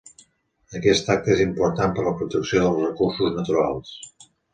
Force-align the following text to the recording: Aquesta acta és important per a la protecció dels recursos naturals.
Aquesta 0.77 1.11
acta 1.15 1.31
és 1.33 1.43
important 1.43 1.93
per 1.99 2.01
a 2.03 2.05
la 2.07 2.13
protecció 2.21 2.63
dels 2.63 2.81
recursos 2.87 3.37
naturals. 3.37 3.93